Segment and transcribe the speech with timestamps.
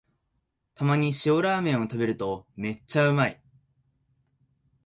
[0.73, 3.39] たまに塩ラーメンを食べるとめっちゃうまい